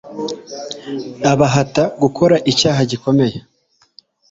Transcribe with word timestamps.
abahata 1.31 1.83
gukora 2.01 2.35
icyaha 2.51 2.81
gikomeye 2.91 3.37